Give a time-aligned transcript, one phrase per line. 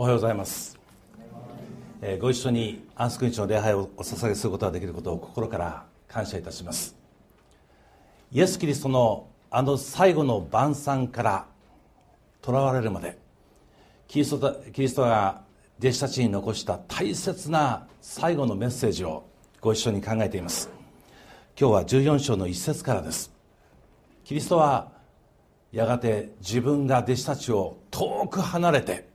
[0.00, 0.78] おはようございます、
[2.00, 6.96] えー、ご一緒にアンスク日の礼拝をお捧げすることができることを心から感謝いたします。
[8.32, 11.46] イエス・キリストのあの最後の晩餐から
[12.42, 13.18] 囚われるまで
[14.08, 15.42] キリストキリストが
[15.78, 19.26] 弟子たちに残した大切な最後のメッセージを
[19.60, 20.70] ご一緒に考えています。
[21.60, 23.30] 今日は14章の一節からです。
[24.24, 24.92] キリストは
[25.72, 29.09] やがて自分が弟子たちを遠く離れて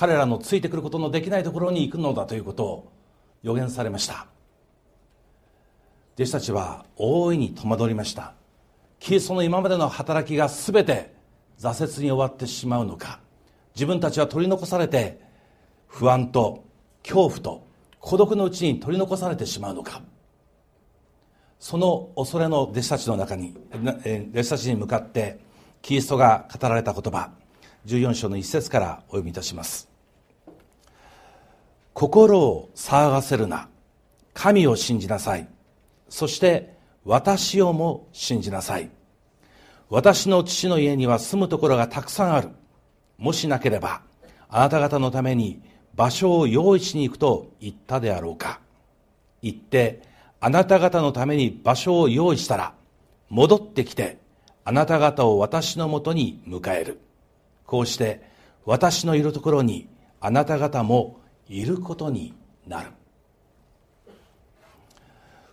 [0.00, 2.92] 彼らのついてくることのできないところに行くのだということを
[3.42, 4.28] 予言されました。
[6.14, 8.32] 弟子たちは大いに戸惑いました。
[8.98, 11.12] キリストの今までの働きが全て
[11.58, 13.20] 挫折に終わってしまうのか。
[13.74, 15.20] 自分たちは取り残されて
[15.86, 16.64] 不安と
[17.02, 17.66] 恐怖と
[17.98, 20.00] 孤独のうちに取り残されてしまうのか。
[21.58, 25.40] その恐れの弟子たちの中に弟子たちに向かって
[25.82, 27.32] キリストが語られた言葉
[27.84, 29.89] 14章の一節からお読みいたします。
[31.92, 33.68] 心を騒がせるな。
[34.32, 35.48] 神を信じなさい。
[36.08, 38.90] そして私をも信じなさい。
[39.88, 42.50] 私の父の家には住むところがたくさんある。
[43.18, 44.02] もしなければ
[44.48, 45.62] あなた方のために
[45.94, 48.60] 場所を用意しに行くと言ったであろうか。
[49.42, 50.02] 行って
[50.40, 52.74] あなた方のために場所を用意したら
[53.28, 54.18] 戻ってきて
[54.64, 57.00] あなた方を私のもとに迎える。
[57.66, 58.22] こうして
[58.64, 59.88] 私のいるところに
[60.20, 61.19] あなた方も
[61.50, 62.32] いることに
[62.66, 62.90] なる。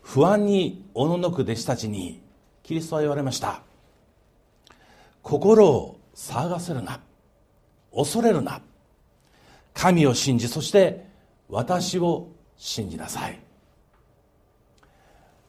[0.03, 2.21] 不安におののく弟子たちに
[2.61, 3.63] キリストは言われました。
[5.23, 7.01] 心を騒がせるな。
[7.93, 8.61] 恐れるな。
[9.73, 11.07] 神を信じそして
[11.49, 13.39] 私を信じなさい。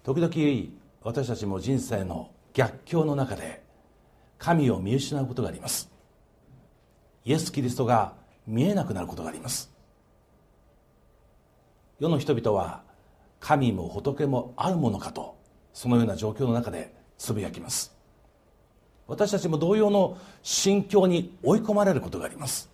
[0.02, 0.32] 時々
[1.02, 3.62] 私たちも人生の逆境の中で
[4.38, 5.90] 神を見失うことがあります。
[7.26, 8.14] イエス・キリストが
[8.46, 9.77] 見えなくなることがあります。
[11.98, 12.82] 世の人々は
[13.40, 15.36] 神も仏もあるものかと
[15.72, 17.96] そのような状況の中でつぶやきます。
[19.06, 22.70] 私たちも同様の心境に追い込まれることがあります。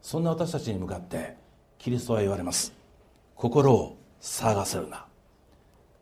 [0.00, 1.36] そんな私たちに向かって
[1.78, 2.72] キリストは言われます。
[3.34, 5.06] 心を騒がせるな。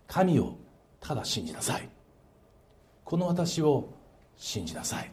[0.06, 0.56] 神を
[1.00, 1.88] ただ信じなさい。
[3.04, 3.88] この私を
[4.36, 5.12] 信じなさい。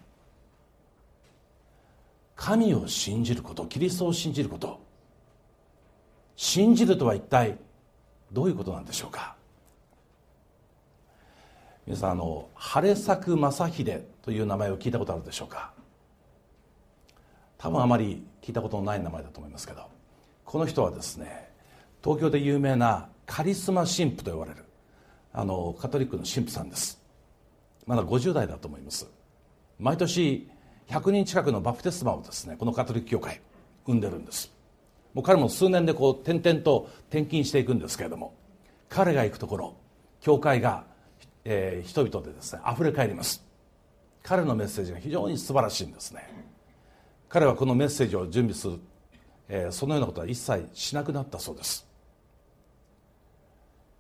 [2.36, 4.80] 神を信じることキリストを信じること
[6.38, 7.58] 信じるとは一体
[8.32, 9.36] どういうことなんでしょうか？
[11.86, 15.74] 皆さんあの晴作正秀という名前を聞いたことあるでしょうか？
[17.58, 19.90] 多分あまり聞いたことのない名前だと思いますけど
[20.46, 21.50] この人はですね
[22.04, 24.64] 東京で有名なカリスマ神父と呼ばれる
[25.34, 27.02] あのカトリックの神父さんです。
[27.88, 29.08] まだ50代だと思います。
[29.80, 30.48] 毎年
[30.88, 33.42] 100人近くのバプテスマをですねこのカトリック教会
[33.88, 34.56] 生んでるんです。
[35.18, 38.36] もう彼も数年でこう転々と転勤していくんですけれども
[38.88, 39.76] 彼が行くところ
[40.22, 40.84] 教会が、
[41.44, 43.44] えー、人々でですね溢れ返ります。
[44.22, 46.22] 彼のメッセージが非常に素晴らしいんですね。
[47.30, 48.80] 彼はこのメッセージを準備する、
[49.50, 51.88] えー、そのようなことは一切しなくなったそうです。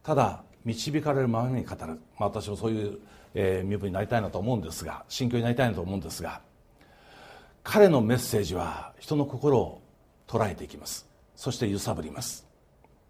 [0.04, 3.00] ただ導かれるままに語る、まあ、私もそういう、
[3.34, 6.42] えー、身分になりたいなと思うんですが心境になりたいなと思うんですが
[7.64, 9.82] 彼のメッセージは人の心を
[10.28, 11.08] 捉えていきます。
[11.36, 12.46] そして揺さぶります。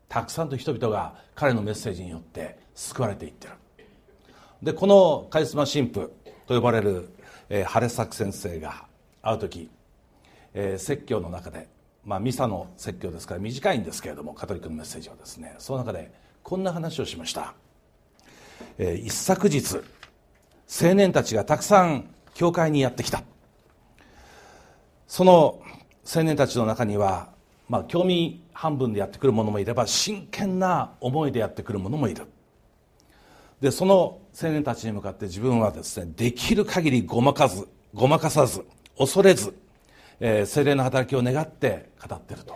[0.08, 3.54] たくさんの人々が彼のメッセージによって救われていってる。
[4.62, 6.12] でこのカリスマ神父
[6.48, 7.10] と呼ばれる、
[7.50, 8.86] えー、晴れ作先生が
[9.22, 9.70] 会う時、
[10.54, 11.68] えー、説教の中で
[12.04, 16.12] まあミサの説教ですから短いんですけれどもカトリックのメッセージはですねその中で
[16.42, 17.54] こんな話をしました、
[18.78, 19.82] えー、一昨日
[20.70, 23.24] 青年たちがたくさん教会にやってきた。
[25.08, 25.62] その
[26.10, 27.30] 青年たちの中には、
[27.68, 32.26] まあ、興味半分でやってくる者もいれば真剣な思いでやってくる者もいる。
[33.60, 38.64] でその青年たちに向かって自分はですねできる限りごまかずごまかさず
[38.98, 39.54] 恐れず、
[40.20, 42.56] えー、精霊の働きを願って語ってると。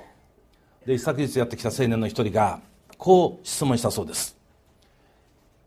[0.85, 2.61] で一昨日やってきた青年の一人が
[2.97, 4.37] こう質問したそうです。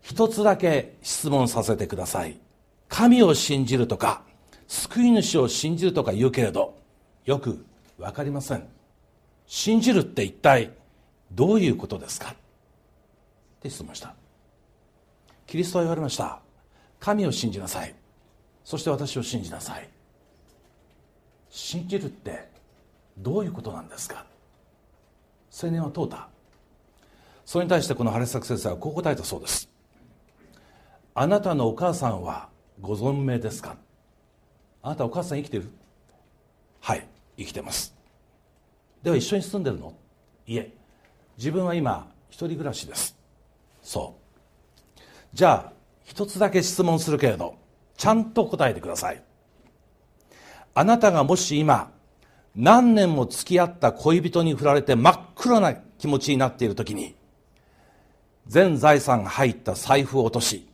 [0.01, 2.39] 一つだけ質問させてください。
[2.89, 4.23] 神を信じるとか
[4.69, 6.79] 救い主を信じるとか言うけれど
[7.25, 7.65] よく
[7.99, 8.69] 分かりません。
[9.47, 10.71] 信じるって一体
[11.33, 12.31] どういうことですか？
[12.31, 12.35] っ
[13.61, 14.15] て質問した。
[15.47, 16.41] キリストは言われました。
[16.99, 17.95] 神を信じなさい。
[18.65, 19.89] そして私を信じなさい。
[21.51, 22.49] 信じるって
[23.19, 24.25] どういうことなんですか？
[25.63, 26.29] 青年は問うた。
[27.45, 29.69] それに対してこの晴作先生はこう答えたそうです。
[31.15, 32.49] あなたのお母さんは
[32.81, 33.77] ご存命ですか？
[34.83, 35.71] あなたお母さん生きてる？
[36.81, 37.07] はい。
[37.37, 37.95] 生きてます。
[39.03, 39.95] では一緒に住んでるの？
[40.47, 40.73] いえ。
[41.37, 43.17] 自分は今一人暮らしです。
[43.83, 44.17] そ
[44.97, 45.01] う。
[45.33, 45.73] じゃあ
[46.05, 47.57] 一つだけ質問するけれど
[47.97, 49.23] ちゃんと答えてください。
[50.75, 51.93] あなたがもし今
[52.57, 57.15] 何年も付き合った恋人に振られて真っ黒な気持ちになっている時に
[58.47, 60.69] 全財産が入った財布を落とし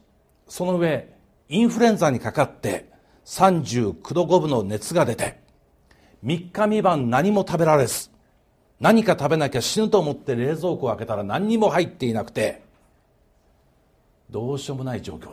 [0.49, 1.15] その上
[1.49, 2.91] インフルエンザにかかって
[3.27, 5.41] 39度5分の熱が出て
[6.25, 8.11] 3日3晩何も食べられず
[8.78, 12.62] 何か食べなきゃ死ぬと思って冷蔵庫を開けたら何にも入っていなくて
[14.31, 15.32] どうしようもない状況。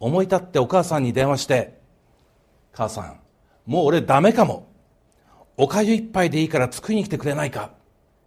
[0.00, 1.78] 思い立ってお母さんに電話して
[2.72, 3.20] 「母さん
[3.66, 4.66] もう俺ダメかも。
[5.56, 7.70] おかゆ一杯でいいから作りに来てくれないか」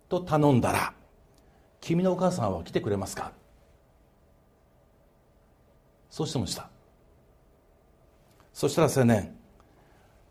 [0.07, 0.93] と頼んだら
[1.81, 3.33] 「君のお母さんは来てくれますか?」
[6.09, 6.69] そうしてました。
[8.53, 9.35] そしたら青年「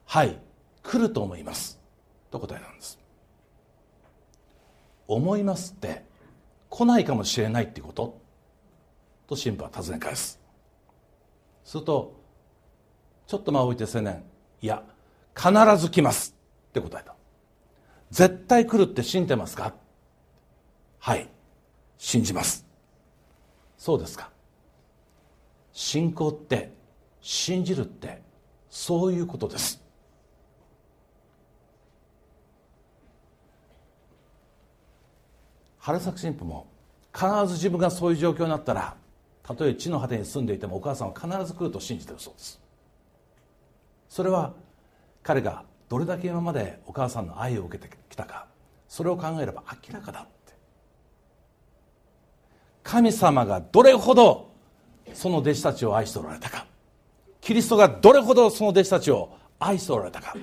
[0.07, 0.39] はい
[0.83, 1.79] 来ると思います」
[2.31, 2.99] と答えたんです。
[5.09, 6.05] 思いますって
[6.69, 8.19] 来ないかもしれないってこと？
[9.27, 10.41] と神父は尋ね返す。
[11.65, 12.15] すると
[13.27, 14.25] ちょっと間を置いて青年
[14.63, 14.83] いや
[15.37, 16.35] 必ず来ます。
[16.69, 17.15] って答えた。
[18.11, 19.75] 絶対来るって信じてますか？
[20.99, 21.29] はい
[21.99, 22.67] 信じます。
[23.79, 24.31] そうですか。
[25.73, 26.73] 信仰って
[27.21, 28.23] 信じるって
[28.71, 29.83] そういうことです。
[35.87, 36.67] 原作神父も
[37.15, 38.97] 必ず自分がそういう状況になったら
[39.45, 42.61] たとえ地の果てに住んでいてもお母さんは必ず来ると信じてるそうです。
[44.09, 44.53] それは
[45.23, 48.49] 彼がどれだけ今までお母さんの愛を受けてきたか
[48.89, 50.55] それを考えれば明らかだって。
[52.83, 54.51] 神様がどれほど
[55.15, 56.67] その弟子たちを愛しておられたか。
[57.41, 59.31] キリストがどれほどその弟子たちを
[59.61, 60.35] 愛しておられたか。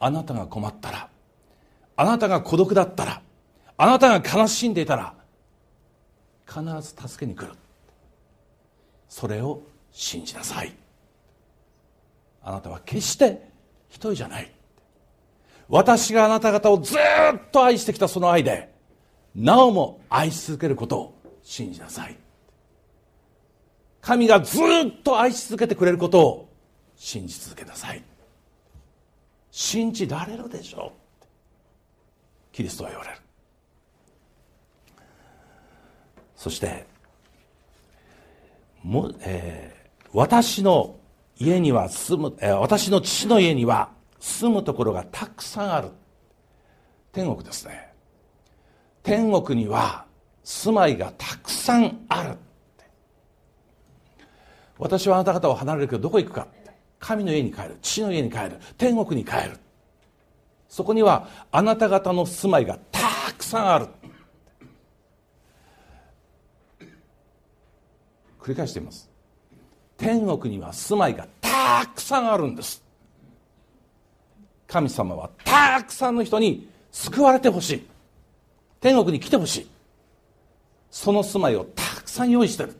[0.00, 1.10] あなたが困ったら
[1.96, 3.22] あなたが孤独だったら
[3.78, 5.14] あなたが悲しんでいたら
[6.46, 7.52] 必ず助けに来る。
[9.08, 9.62] それを
[9.92, 10.74] 信じなさい。
[12.42, 13.48] あなたは決して
[13.88, 14.50] 一人じゃない。
[15.68, 16.98] 私があなた方をずっ
[17.50, 18.72] と愛してきたその愛で
[19.34, 22.16] なおも愛し続けることを信じなさい。
[24.00, 26.48] 神がずっと愛し続けてくれることを
[26.94, 28.02] 信じ続けなさい。
[29.50, 31.24] 信じられるでしょう
[32.52, 33.25] キリストは言われる。
[36.36, 36.86] そして
[38.82, 40.96] も、えー、私の
[41.38, 43.90] 家には住む、えー、私の父の家には
[44.20, 45.88] 住むところがたくさんある。
[47.12, 47.92] 天国ですね。
[49.02, 50.04] 天国には
[50.44, 52.36] 住まいがたくさんある
[54.78, 56.46] 私はあなた方を離れるけどどこ行くか
[56.98, 57.78] 神の家に帰る。
[57.82, 58.58] 父の家に帰る。
[58.78, 59.58] 天国に帰る。
[60.68, 63.00] そこにはあなた方の住まいがた
[63.36, 63.88] くさんある。
[68.46, 69.10] 繰り返しています。
[69.96, 72.80] 天国には住まいがたくさんあるんです。
[74.68, 77.86] 神様はたくさんの人に救われてほしい。
[78.80, 79.70] 天国に来てほしい。
[80.92, 82.68] その住まいをたくさん用意してる。
[82.68, 82.76] で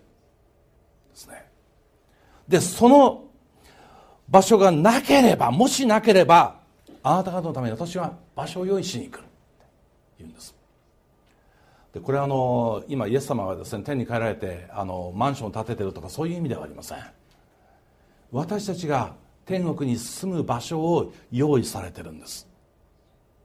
[1.15, 1.45] すね。
[2.47, 3.25] でその
[4.29, 6.61] 場所がなければもしなければ
[7.03, 9.21] あなた方のために私は場所を用意しに行く。
[9.21, 9.29] って
[10.21, 10.56] 言うんです。
[11.97, 16.99] でこれはあの今イエス様がですね天に帰られてあのマンションを建ててるとかそういう意味ではありません。
[18.33, 19.15] 私たちが
[19.47, 22.47] 天国に住む場所を用意されてるんです。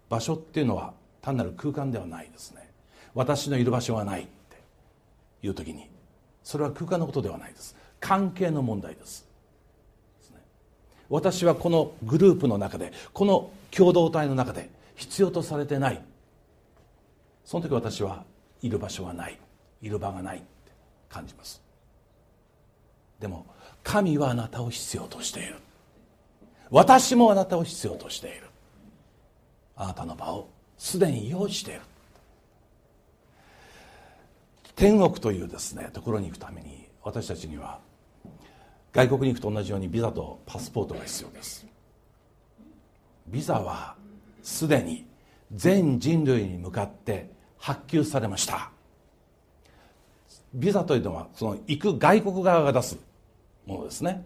[0.10, 2.70] 場所っていうのは単なる空間ではないですね。
[3.14, 4.62] 私のいる場所はないって
[5.44, 5.90] いう時に
[6.44, 7.74] それは空間のことではないです。
[8.02, 9.26] 関係の問題です。
[11.08, 16.02] 私はこのグループの中でこの共同体の中で必要とされてない。
[17.46, 18.30] その時私は
[18.62, 19.40] いる場所はない。
[19.82, 20.48] いる場がないって
[21.10, 21.62] 感じます。
[23.20, 23.46] でも
[23.84, 25.56] 神はあなたを必要としている。
[26.70, 28.48] 私もあなたを必要としている。
[29.76, 31.82] あなたの場をすでに用意している。
[34.76, 37.80] 天国というですねところに行くために私たちには
[38.94, 41.66] 外国に行くと同じようにビザとパスポートが必要です。
[43.28, 43.96] ビザは
[44.44, 45.06] すでに
[45.54, 47.30] 全人類に向かって
[47.62, 48.72] 発給されました。
[50.54, 52.98] ビザというのはその行く外国側が出す
[53.66, 54.26] ものですね。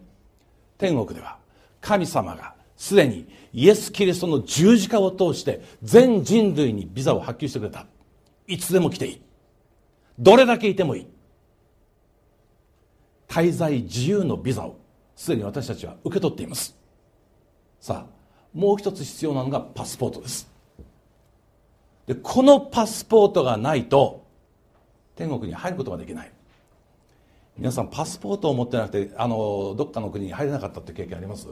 [0.78, 1.38] 天国では
[1.82, 7.86] 神様がすでにイエス・キリストの十字架を通して全人類にビザを発給してくれた。
[8.48, 9.22] いつでも来ていい。
[10.18, 11.08] どれだけいてもいい。
[13.28, 14.78] 滞在自由のビザを
[15.16, 16.76] すでに私たちは受け取っています。
[17.82, 18.16] さあ
[18.54, 20.55] もう一つ必要なのがパスポートです。
[22.08, 24.26] でこのパスポートがないと
[25.16, 26.32] 天国に入ることができない。
[27.58, 31.48] 皆さんパスポートを持ってなくてあのどっかの国に入れなかったって経験あります？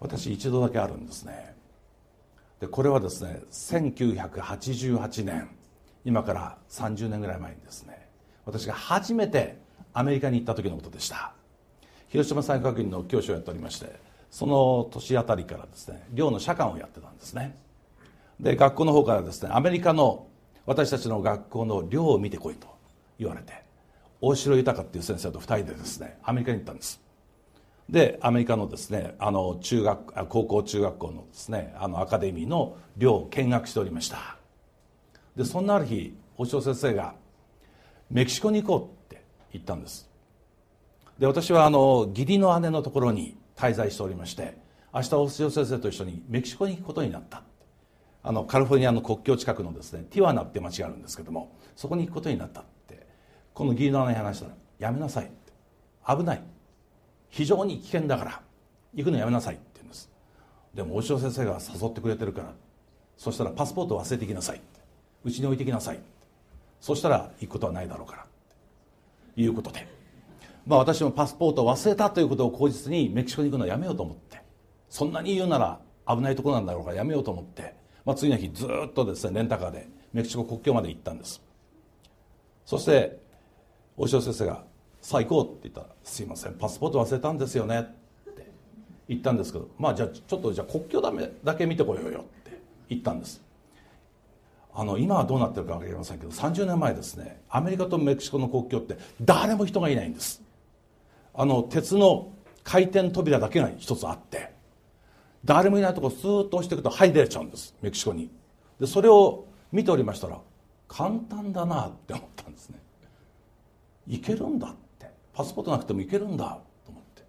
[0.00, 1.54] 私一度だけあるんですね。
[2.60, 5.50] でこれはですね1988年
[6.04, 8.08] 今から30年ぐらい前にですね
[8.46, 9.58] 私が初めて
[9.92, 11.32] アメリカに行った時のことでした。
[12.08, 14.00] 広島産科学院の教師をやっておりまして
[14.30, 17.54] その年あたりからですね寮の社官をやってたんですね。
[18.40, 20.26] で学校の方からですねアメリカの
[20.66, 22.66] 私たちの学校の寮を見てこいと
[23.18, 23.62] 言われて
[24.20, 27.00] 大城豊っていう先生と2人でですねアメリカに行ったんです。
[27.88, 34.36] でアメリカのですねあの中学高校中学校のですねあのアカデミーの寮を見学しておりました。
[35.36, 37.14] でそんなある日大城先生が
[38.10, 40.08] メキシコに行こうって言ったんです。
[41.18, 44.58] で私はあの義理の姉のところに滞在しておりまして
[44.92, 47.42] 明日大城先生と一緒にメキシコに行くことになった。
[48.26, 53.06] あのカリフォルニアの国境近くのですねティワナって町があるんですけどもそこに行くことになったって
[53.54, 55.46] この義理の姉に話したら「やめなさい」って。
[56.08, 56.42] 危ない。
[57.28, 58.42] 非常に危険だから
[58.94, 60.10] 行くのやめなさいって言うんです。
[60.74, 62.52] でも大城先生が誘ってくれてるから
[63.16, 64.60] そしたらパスポート忘れてきなさい
[65.24, 66.00] うちに置いてきなさい
[66.80, 68.26] そしたら行くことはないだろうから
[69.36, 69.86] いうことで。
[70.66, 74.42] まあ私もパスポートを忘れたということを口実にメキシコに行くのはやめようと思って。
[74.88, 77.74] そんなに言うなら危ないところなんだろうからやめようと思って
[78.06, 81.42] まあ、次の日ずっとですねレンタカーでメキシコ国境まで行ったんです。
[82.64, 83.18] そして
[83.96, 84.64] 大城先生が
[85.02, 87.84] 「さあ行こう」って言ったら「すいませんパスポート忘れたんですよね」っ
[88.32, 88.46] て
[89.08, 93.42] 言ったんですけどまあじゃあちょっとじゃあ国境だめだけ見てこようよって言ったんです。
[94.72, 100.42] あの今はどうなってるか分かりませんけど30年前ですねアメリカとメキシコの国境って誰も人がいないんです。
[101.34, 102.30] あの鉄の
[102.62, 104.55] 回転扉だけが一つあって
[105.46, 107.74] 誰もいないとこスーッと押していくと入れちゃうんです。
[107.80, 108.30] メキシコに。
[108.80, 110.40] でそれを見ておりましたら
[110.88, 112.78] 簡単だなって思ったんですね。
[114.08, 115.10] いけるんだって。
[115.32, 117.22] パスポートなくてもいけるんだと思って。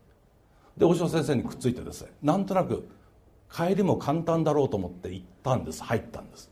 [0.77, 2.89] で大城先生にくっついてですねなんとなく
[3.53, 5.83] 帰りも簡単だろうと思って行ったんです。
[5.83, 6.49] 入ったんです。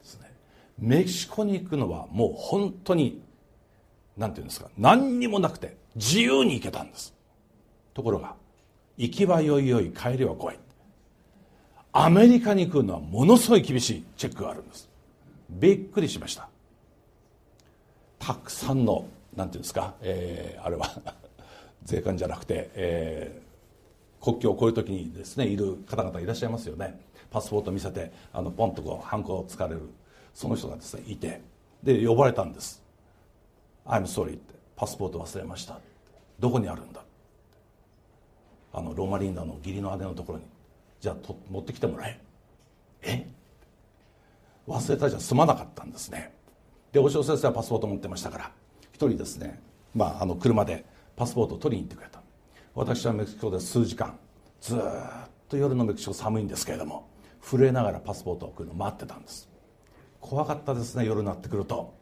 [0.00, 0.34] ですね。
[0.78, 3.22] メキシコに行くのはもう本当に
[4.18, 7.14] 何て言うんですか何にもなくて自由に行けたんです。
[7.94, 8.36] ところが
[8.98, 10.58] 行きはよいよい帰りは怖い。
[11.92, 14.04] アメリカに来るのはものすごい厳しい。
[14.16, 14.90] チェックがあるんです。
[15.48, 16.48] びっくりしました。
[18.18, 20.90] たくさんのなんていうんですか、えー、あれは
[21.84, 27.00] 税関じゃなくて、えー、国境を越える時にですねいる方々いらっしゃいますよね。
[27.30, 29.82] パスポート見せてあのポンとこうハンコをつかれる
[30.34, 31.40] その人がですねいて。
[31.82, 32.82] で呼ばれたんです
[33.86, 35.78] 「I'm sorry」って「パスポート忘れました」
[36.40, 37.04] どこにあるんだ？
[38.72, 40.44] あのローマリンダの義理の姉のところに
[41.00, 42.20] じゃあと持ってきてもらえ。
[43.02, 43.26] え？
[44.66, 46.34] 忘れたじゃ済まなかったんですね。
[46.92, 48.52] で大城先生はパスポート持ってましたから
[48.92, 49.60] 一人ですね、
[49.94, 50.84] まあ、あの車で
[51.16, 52.20] パスポートを取りに行ってくれた。
[52.74, 54.18] 私はメキシコで数時間
[54.60, 54.80] ずっ
[55.48, 57.08] と夜のメキシコ寒いんですけれども
[57.40, 59.48] 震えながらパスポートを送るのを待ってたんです。
[60.20, 61.94] 怖かったですね夜になってくると。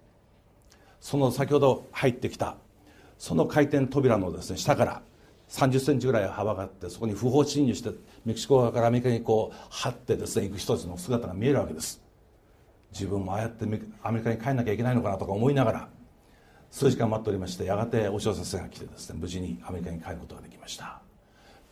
[1.01, 2.57] その先ほど入ってきた
[3.19, 5.03] その回転扉のですね下から
[5.49, 7.91] 30センチぐらい幅があってそこに不法侵入して
[8.25, 12.03] メキシコ側からアメリカにこう張ってですね行く人たちの姿が見えるわけです。
[12.93, 13.65] 自分もああやって
[14.03, 15.89] アメリカに帰んなきゃいけないのかなとか思いながら
[16.71, 21.01] 数時間待っておりましてやがてお嬢先生が来てですね無事にアメリカに帰ることができました。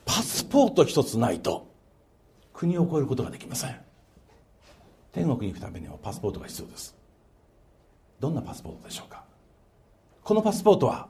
[0.04, 1.66] パスポート一つないと
[2.52, 3.76] 国を越えることができません。
[5.12, 6.94] 天国に行くためにはパスポートが必要です。
[8.20, 9.24] どんなパスポートでしょうか。
[10.22, 11.08] このパスポートは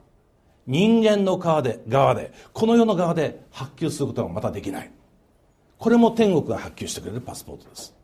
[0.67, 4.91] 人間の側で側でこの世の側で発給することがまたできない。
[5.79, 7.95] これも天国が発給してくれるパスポートです。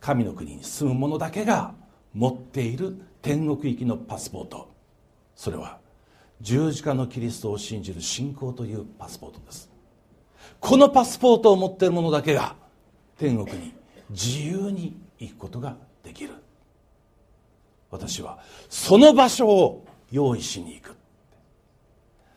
[0.00, 1.74] 神の国に住む者だけが
[2.12, 4.72] 持っている天国行きのパスポート。
[5.34, 5.78] それは
[6.40, 9.70] 十字架のキリストを信じる信仰というパスポートです。
[10.60, 12.56] このパスポートを持っている者だけが
[13.16, 13.72] 天国に
[14.10, 16.34] 自由に行くことができる。
[17.92, 20.96] 私はその場所を用意しに行く。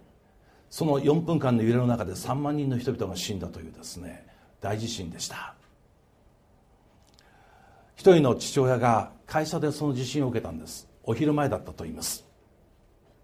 [0.70, 4.28] その4分間の揺れの中で3万人の人々が死んだというですね
[4.62, 5.56] 大地震でした。
[8.00, 10.88] 一人の父親が会社でその地震を受けたんです。
[11.04, 12.26] お昼前だったと言います。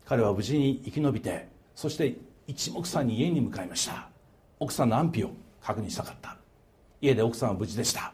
[0.03, 4.09] 彼は無事に生き延びてそして一目散に家に向かいました。
[4.59, 5.29] 奥さんの安否を
[5.61, 6.35] 確認したかった。
[6.99, 8.11] 家で奥さんは無事でした。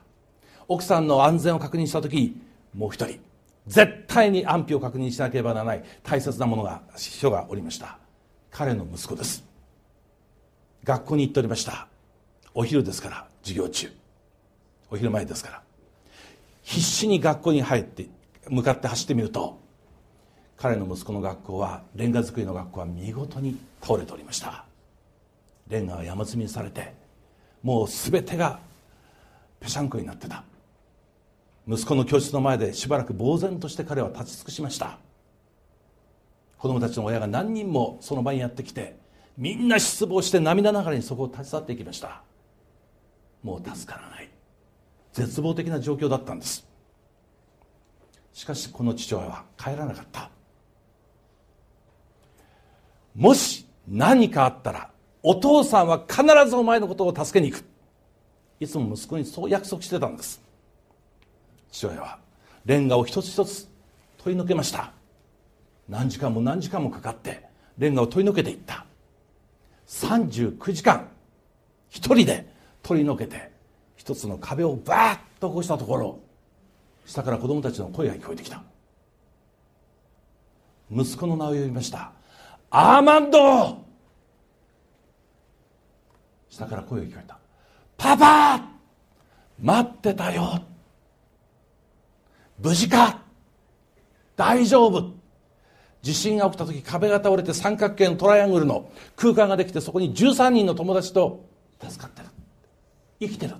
[0.67, 2.39] 奥さんの安全を確認した時
[2.75, 3.19] もう一人
[3.65, 7.97] 絶対に安否を確認しなければならない大切なものが人がおりました。
[8.51, 9.43] 彼の息子です。
[10.83, 11.87] 学校に行っておりました。
[12.53, 13.91] お昼ですから授業中。
[14.91, 15.70] お昼前ですから。
[16.63, 18.07] 必死に学校に入って
[18.49, 19.59] 向かって走ってみると
[20.57, 24.65] 彼の息子の学校はレンガ造りの学校は見事に倒れておりました。
[25.67, 26.93] レンガが山積みにされて
[27.63, 28.59] もう全てが
[29.59, 30.43] ぺしゃんこになってた。
[31.67, 34.97] 息子の教室の前でしばらく呆然として彼は立ち尽くしました。
[36.57, 38.97] 子供たちの親が何人もその場にやってきて
[39.37, 42.21] みんな失望して涙ながらにそこを立ち去っていきました。
[43.41, 44.30] もう助からない。
[45.13, 46.67] 絶望的な状況だったんです。
[48.33, 50.29] しかしこの父親は帰らなかった。
[53.15, 54.89] もし何かあったら
[55.21, 57.65] お父さんは必ずお前のことを助けに行く。
[58.59, 60.41] いつも息子にそう約束してたんです。
[61.71, 62.19] 父親は
[62.65, 63.67] レンガを一つ一つ
[64.17, 64.93] 取り除けました。
[65.89, 67.43] 何時間も何時間もかかって
[67.77, 68.85] レンガを取り除けていった。
[69.87, 71.09] 39時間
[71.89, 72.47] 一人で
[72.81, 73.50] 取り除けて
[74.01, 76.19] 一つの壁をバーッと起こしたところ
[77.05, 78.63] 下から子供たちの声が聞こえてきた。
[80.91, 82.11] 息子の名を呼びました。
[82.71, 83.85] アーマンド！
[86.49, 87.37] 下から声が聞こえた。
[87.95, 88.61] パパ！
[89.61, 90.63] 待ってたよ！
[92.57, 93.21] 無事か！
[94.35, 95.13] 大丈夫！
[96.01, 101.45] 地震が起きた時壁が倒れて三角形のトライアングルの空間ができてそこに13人の友達と
[101.79, 102.29] 助かってる。
[103.19, 103.53] 生きてる。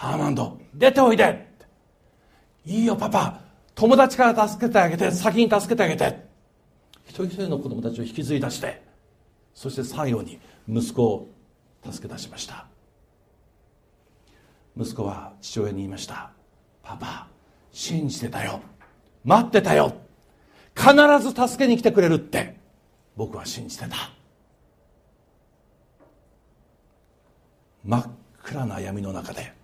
[0.00, 1.46] アーマンド出ておいで。
[2.64, 3.40] いいよパパ。
[3.74, 6.26] 友達から助けてあげて先に助けてあげて。
[7.06, 8.82] 一人一人の子供たちを引きずり出して
[9.54, 11.28] そして最後に息子を
[11.90, 12.66] 助け出しました。
[14.76, 16.30] 息子は父親に言いました。
[16.82, 17.26] パパ
[17.72, 18.60] 信じてたよ。
[19.24, 19.94] 待ってたよ。
[20.76, 22.56] 必ず助けに来てくれるって。
[23.16, 23.96] 僕は信じてた。
[27.84, 28.06] 真っ
[28.44, 29.57] 暗な闇の中で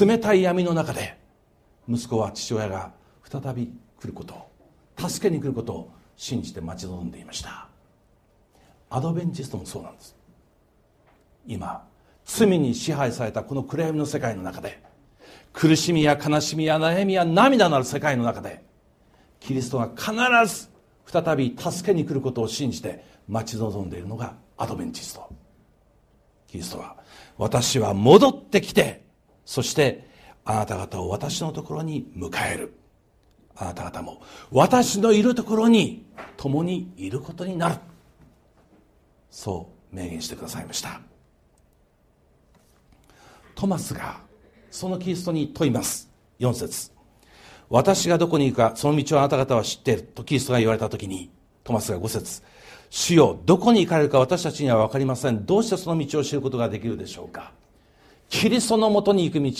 [0.00, 1.16] 冷たい闇の中で
[1.88, 4.50] 息子は父親が再び来ることを
[5.08, 7.68] 助けに来ることを信じて待ち望んでいました。
[8.90, 10.16] アドベンチストもそうなんです。
[11.46, 11.86] 今
[12.24, 14.82] 罪に支配されたこの暗闇の世界の中で
[15.52, 18.64] 苦しみや悲しみや悩みや涙のある世界の中で
[19.38, 20.12] キリストが必
[20.52, 20.68] ず
[21.06, 25.28] 再び助けに来ることを信じて待ち望んでいるのがアドベンチスト。
[26.48, 26.96] キリストは
[27.38, 29.05] 私は戻ってきて
[29.46, 30.06] そして
[30.44, 32.74] あなた方を私のところに迎える。
[33.56, 36.04] あなた方も私のいるところに
[36.36, 37.76] 共にいることになる。
[39.30, 41.00] そう明言してくださいました。
[43.54, 44.20] トマスが
[44.70, 46.10] そのキリストに問います。
[46.38, 46.90] 4節。
[47.70, 50.02] 私がどこに行くかその道をあなた方は知っている。
[50.02, 51.30] とキリストが言われた時に
[51.64, 52.42] トマスが5節。
[52.90, 55.46] 主よどこに行かれるか私たちには分かりません。
[55.46, 57.52] どうしてその道を知ることができるでしょうか。
[58.28, 59.52] キリストのもとに行く道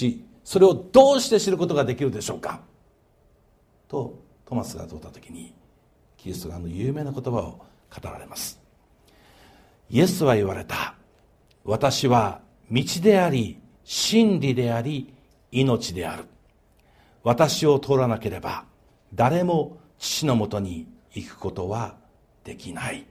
[0.44, 2.60] それをどうして知ることができるでしょうか？
[3.88, 5.52] とトマスが問った時に
[6.16, 7.64] キリストがあの有名な言葉を語
[8.02, 8.60] られます。
[9.90, 10.94] イエスは言われた。
[11.64, 15.12] 私は道であり真理であり
[15.52, 16.24] 命である。
[17.22, 18.64] 私を通らなければ
[19.14, 21.96] 誰も父のもとに行くことは
[22.44, 23.06] できない。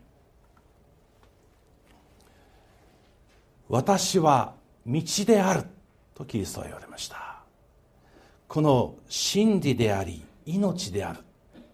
[3.67, 4.54] 私は
[4.85, 5.63] 道である
[6.13, 7.39] とキリストは言われました。
[8.47, 11.19] この真理であり命である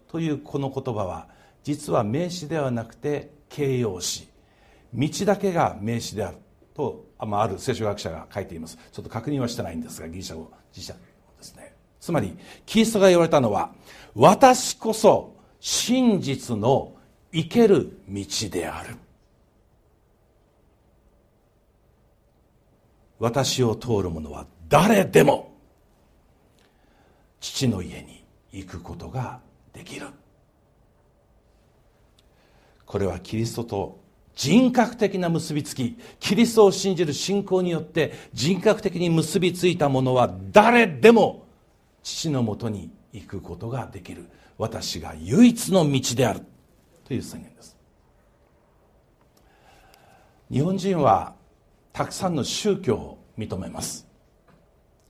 [0.08, 1.28] というこの言葉は
[1.62, 4.28] 実は名詞ではなくて形容詞。
[4.94, 6.36] 道だけが名詞である
[6.74, 8.78] とある聖書学者が書いています。
[8.90, 10.98] ちょっと確認はしてないんですがギリシャ語辞書で
[11.40, 11.74] すね。
[12.00, 13.72] つまりキリストが言われたのは
[14.14, 16.94] 私こそ真実の
[17.32, 18.96] 生ける道である。
[23.22, 25.54] 私を通る者は誰でも
[27.38, 29.38] 父の家に行くことが
[29.72, 30.08] できる。
[32.84, 34.00] これはキリストと
[34.34, 35.96] 人格的な結びつき。
[36.18, 41.46] キリストを信じる信仰によって人格的に結びついた者は誰でも
[42.02, 44.26] 父のもとに行くことができる。
[44.58, 46.40] 私が唯一の道である。
[47.04, 47.76] という宣言です。
[50.50, 51.40] 日本人は
[51.92, 54.06] たくさんの宗教を認めます。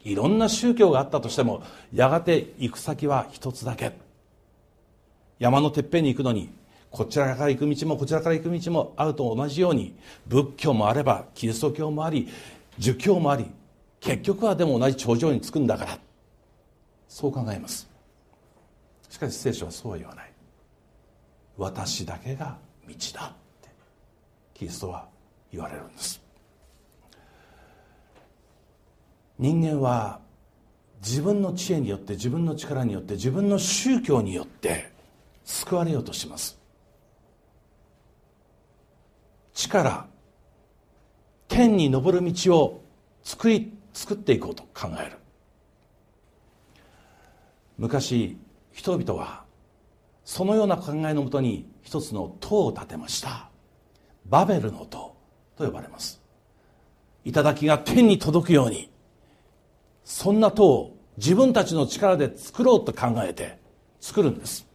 [0.00, 3.92] いろんな宗教があったとしてもやがて行く先は一つだけ。
[5.38, 6.50] 山のてっぺんに行くのに
[6.90, 9.94] こちらから行く道もこちらから行く道もあると同じように
[10.26, 12.28] 仏教もあればキリスト教もあり
[12.78, 13.50] 儒教もあり
[14.00, 15.98] 結局はでも同じ頂上に着くんだから。
[17.08, 17.88] そう考えます。
[19.10, 20.32] しかし聖書はそうは言わない。
[21.58, 22.56] 私だけが
[22.88, 23.68] 道だって
[24.54, 25.06] キリストは
[25.52, 26.21] 言われるんです。
[29.42, 30.20] 人間は
[31.04, 34.92] 自分の知恵によって自分の力によって自分の宗教によって
[35.42, 36.60] 救われようとします。
[39.52, 40.06] 力
[41.48, 42.84] 天に昇る道を
[43.24, 45.18] 作り作っていこうと考える。
[47.78, 48.38] 昔
[48.70, 49.42] 人々は
[50.24, 53.50] そのような考えのもとに一つの塔を建てました。
[54.24, 55.16] バベルの塔
[55.56, 56.22] と呼ばれます。
[57.24, 58.91] 頂が天に届くように
[60.04, 63.58] そんな塔を自分たちの力で作ろうと考えて
[64.00, 64.66] 作るんです。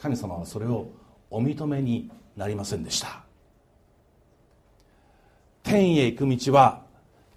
[0.00, 0.88] 神様はそれを
[1.30, 3.24] お認めになりませんでした。
[5.62, 6.82] 天へ行く道は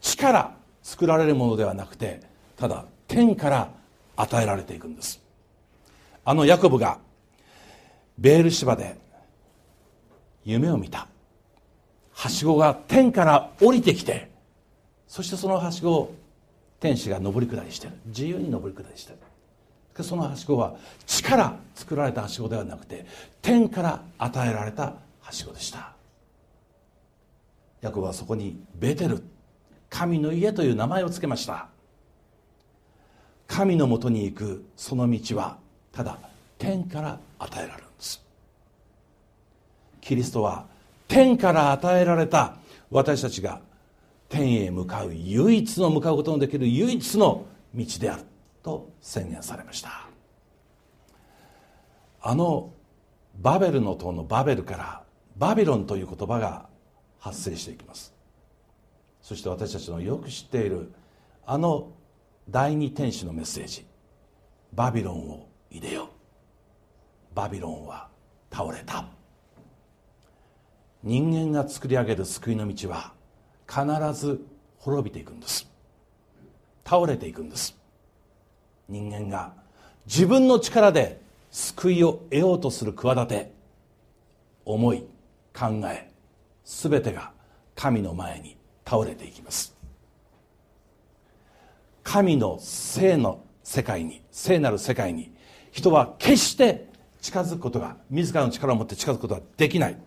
[0.01, 2.21] 地から作られるものではなくて
[2.58, 3.69] ただ天から
[4.15, 5.21] 与えられていくんです。
[6.23, 6.97] あのヤコブが
[8.17, 8.97] ベール芝で
[10.43, 11.08] 夢を見た。
[12.13, 14.32] はしごが天から降りてきて
[15.06, 16.15] そしてそのはしごを
[16.86, 17.93] 天使が上り下りしてる。
[18.06, 19.13] 自由に上り下りして
[19.98, 20.04] る。
[20.04, 20.76] そのはしごは
[21.08, 23.08] 地から作られたはしごではなくて
[23.41, 25.93] 天から与えられたはしごでした。
[27.82, 29.24] ヤコブはそこにベテル
[29.89, 31.69] 神の家という名前を付けました。
[33.48, 35.58] 神のもとに行くその道は
[35.91, 36.19] ただ
[36.60, 38.21] 天から与えられるんです。
[40.02, 40.67] キリストは
[41.08, 42.58] 天から与えられた
[42.91, 43.60] 私たちが
[44.30, 48.24] 天へ向かう唯一の向かうことのできる唯一の道である
[48.64, 50.08] と宣言されました。
[52.22, 52.74] あの
[53.40, 55.04] バベルの塔のバベルから
[55.38, 56.68] バビロンという言葉が
[57.20, 58.14] 発生していきます。
[59.22, 60.92] そして私たちのよく知っている
[61.46, 61.92] あの
[62.50, 63.86] 第二天使のメッセージ。
[64.74, 66.10] バビロンを入れよ
[67.34, 68.10] バビロンは
[68.52, 69.08] 倒れた。
[71.04, 73.14] 人間が作り上げる救いの道は
[73.67, 74.41] 必ず
[74.80, 75.67] 滅びていくんです。
[76.86, 77.75] 倒れていくんです。
[78.88, 79.54] 人間が
[80.06, 81.19] 自分の力で
[81.51, 83.51] 救いを得ようとする企て
[84.65, 85.06] 思い
[85.54, 86.12] 考え
[86.63, 87.32] 全てが
[87.75, 89.75] 神の前に倒れていきます。
[92.04, 95.34] 神の聖の世界に聖なる世界に
[95.71, 96.88] 人は決して
[97.19, 99.97] 近づくことが自らの力を持って近づくことはできない。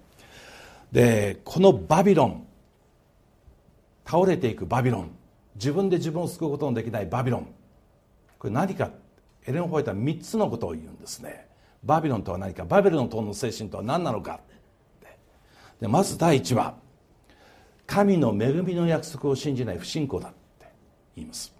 [0.92, 2.46] でこのバビロン
[4.08, 5.10] 倒れていくバビロン。
[5.56, 7.48] 自分で自分を救うことのできないバビロン。
[8.38, 8.90] これ何か
[9.44, 11.46] エレン・ホワイトは3つのことを言うんですね。
[11.84, 14.40] バビロンとは何かバベルの塔の精神とは何なのか。
[15.80, 16.74] でまず第一は
[17.86, 20.66] 神の恵みの約束を信じない不信仰だって
[21.14, 21.54] 言います。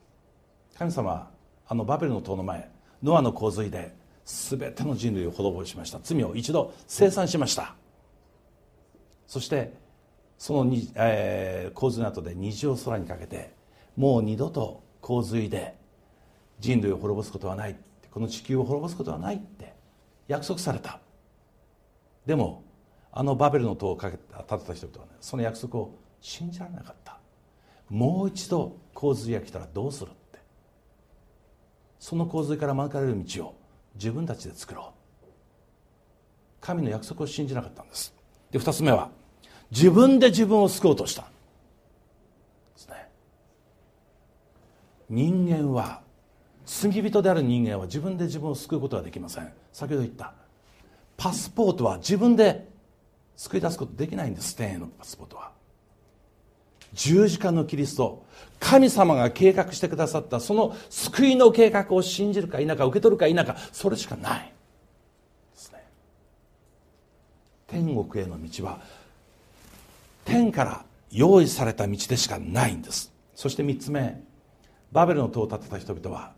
[0.77, 1.31] 神様は
[1.67, 2.71] あのバベルの塔の前
[3.03, 6.01] ノアの洪水で全ての人類を滅ぼしました。
[6.03, 7.75] 罪を一度清算しました。
[9.27, 9.73] そして
[10.39, 13.53] そのに、えー、洪水の後で虹を空にかけて
[13.97, 15.77] もう二度と洪水で
[16.61, 17.77] 人類を滅ぼすことはない。
[18.11, 19.75] この地球を滅ぼすことはないって
[20.29, 21.01] 約束された。
[22.25, 22.65] でも
[23.13, 27.19] あのバベルの塔をかけ建てた人々はねその約束を信じられなかった。
[27.89, 30.39] もう一度洪水が来たらどうするって。
[31.99, 33.55] その洪水から免れる道を
[33.95, 35.27] 自分たちで作ろう。
[36.61, 38.15] 神の約束を信じなかったんです。
[38.51, 39.11] で2つ目は
[39.71, 41.23] 自分で自分を救おうとした。
[41.23, 41.29] で
[42.77, 43.09] すね。
[45.11, 46.01] 人間は
[46.65, 49.53] 罪人である人間は自分で自分を救うことはできません。
[49.73, 50.35] 先ほど言った
[51.17, 52.69] パスポートは自分で
[53.37, 54.57] 救い出すことできないんです。
[54.57, 55.53] 天へのパスポートは。
[56.95, 58.25] 十字架のキリスト
[58.59, 64.53] 神様が計画してくださったその救いの計画を信じるか否か受け取るか否かそれしかない。
[65.53, 65.85] ですね。
[67.67, 68.81] 天国への道は
[70.29, 73.13] 天から用意された道でしかないんです。
[73.35, 74.21] そして3つ目
[74.93, 76.33] バベルの塔を建てた人々は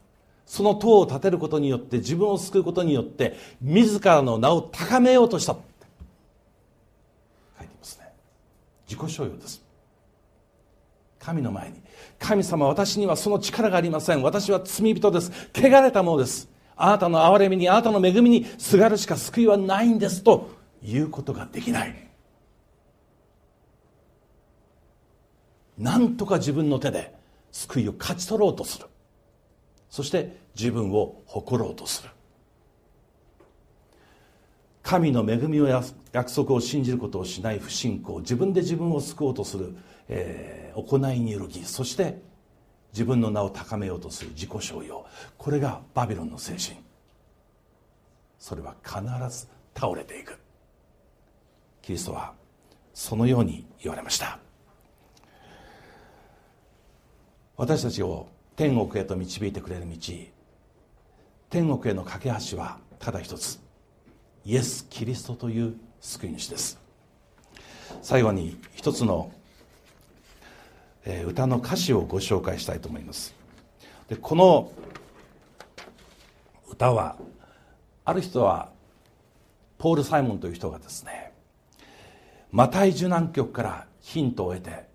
[0.47, 5.55] その塔を建てることによって自分を救うことによって自らの名を高めようとした。
[5.55, 5.59] 書
[7.65, 8.13] いていますね。
[8.89, 9.63] 自己所有です。
[11.19, 11.81] 神の前に。
[12.19, 14.23] 神様私にはその力がありません。
[14.23, 15.31] 私は罪人です。
[15.55, 16.49] 汚れたものです。
[16.77, 20.23] あなたの憐れみにあなたの恵みにすがるしか救いはないんです。
[20.23, 20.51] と
[20.83, 22.10] いうことができない。
[25.81, 27.15] なんとか自分の手で
[27.51, 28.87] 救いを勝ち取ろうとする。
[29.89, 32.11] そして自分を誇ろうとする。
[34.83, 39.77] 神の恵みを約束を信じることをしない不信仰自分で自分を救おうとする、
[40.09, 42.19] えー、行いによる義そして
[42.93, 45.07] 自分の名を高めようとする自己商用
[45.39, 46.79] これがバビロンの精神。
[48.39, 49.01] それは必
[49.35, 50.39] ず倒れていく。
[51.81, 52.35] キリストは
[52.93, 54.41] そのように言われました。
[57.61, 59.97] 私たちを天国へと導いてくれる道。
[61.51, 63.61] 天国への架け橋はただ一つ。
[64.47, 66.79] イエス・キリストという救い主です。
[68.01, 69.31] 最後に一つの、
[71.27, 73.35] 歌の歌詞をご紹介したいと思います。
[74.09, 74.73] でこの
[76.67, 77.17] 歌は
[78.07, 78.71] ある人は
[79.77, 81.35] ポール・サイモンという人がですね
[82.53, 84.87] マタイ受難曲からヒントを得て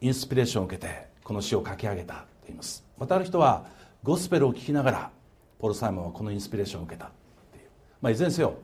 [0.00, 2.84] インスピレーションを受けてこの詩を書き上げた言います。
[2.98, 3.66] またある人は
[4.02, 5.10] ゴスペルを聞きながら
[5.58, 7.10] ポール・サイモンはこのインスピレーションを受けたっ
[7.52, 7.64] ていう、
[8.00, 8.54] まあ、いずれにせよ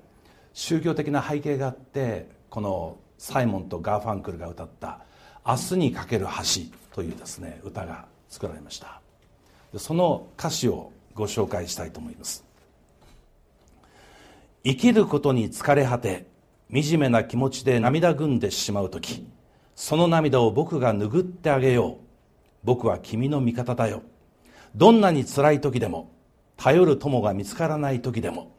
[0.52, 5.00] 宗教的な背景があってこのサイモンとガーファンクルが歌った
[5.46, 6.62] 「明日にかける橋」
[6.94, 9.00] というですね歌が作られました。
[9.76, 12.44] その歌詞をご紹介したいと思います。
[14.64, 16.26] 生きることに疲れ果て
[16.72, 19.26] 惨めな気持ちで涙ぐんでしまう時
[19.74, 22.07] その涙を僕が拭ってあげよう。
[22.68, 24.02] 僕は君の味方だよ。
[24.74, 26.12] どんなに辛い時でも
[26.58, 28.54] 頼る友が見つからない時でも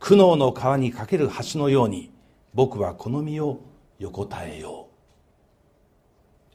[0.00, 2.12] 苦悩の川に架ける橋のように
[2.52, 3.60] 僕はこの身を
[4.00, 6.54] 横たえよう。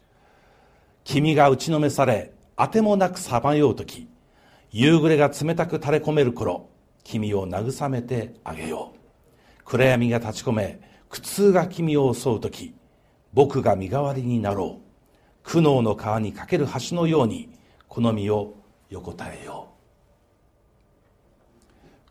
[1.05, 4.09] 君が打ちのめされあてもなくさまよう時
[4.69, 6.67] 夕暮れが冷たく垂れ込める頃
[7.05, 8.99] 君を慰めてあげよう。
[9.63, 12.73] 暗闇が立ち込め苦痛が君を襲う時
[13.31, 14.88] 僕が身代わりになろう。
[15.43, 17.49] 苦悩の川に架ける橋のように
[17.87, 18.53] この身を
[18.89, 19.69] 横たえよう。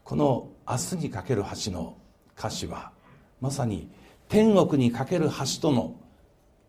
[0.04, 1.96] この「明日に架ける橋」の
[2.36, 2.92] 歌詞は
[3.40, 3.88] まさに
[4.28, 5.94] 天国に架ける橋との